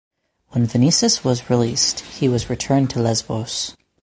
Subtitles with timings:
[0.47, 3.77] When Venezis was released he was returned to Lesbos.